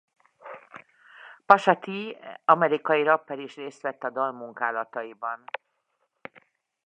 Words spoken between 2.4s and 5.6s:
amerikai rapper is részt vett a dal munkálataiban.